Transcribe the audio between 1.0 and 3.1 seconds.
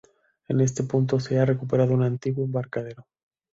se ha recuperado un antiguo embarcadero.